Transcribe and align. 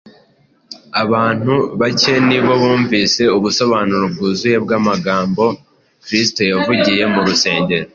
Abantu 1.03 1.53
bake 1.79 2.13
nibo 2.27 2.53
bumvise 2.61 3.23
ubusobanuro 3.37 4.05
bwuzuye 4.13 4.57
bw’amagambo 4.65 5.43
Kristo 6.05 6.41
yavugiye 6.51 7.03
mu 7.13 7.21
rusengero 7.27 7.87